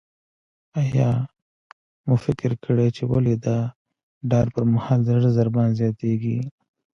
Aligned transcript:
آیا 0.81 1.09
مو 2.05 2.15
فکر 2.25 2.51
کړی 2.63 2.87
چې 2.95 3.03
ولې 3.11 3.35
د 3.45 3.47
ډار 4.29 4.47
پر 4.53 4.63
مهال 4.73 4.99
د 5.03 5.07
زړه 5.15 5.29
ضربان 5.37 5.69
زیاتیږي؟ 5.79 6.37